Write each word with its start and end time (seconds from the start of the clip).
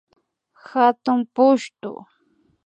Hatuy 0.69 1.21
pushtu 1.35 1.91